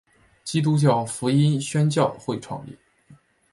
[0.43, 2.75] 基督教福音宣教会创立。